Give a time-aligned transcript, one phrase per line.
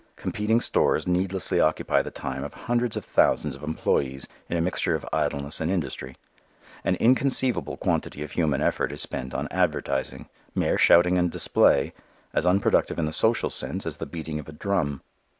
[0.15, 4.95] Competing stores needlessly occupy the time of hundreds of thousands of employees in a mixture
[4.95, 6.17] of idleness and industry.
[6.83, 11.93] An inconceivable quantity of human effort is spent on advertising, mere shouting and display,
[12.33, 15.01] as unproductive in the social sense as the beating of a drum.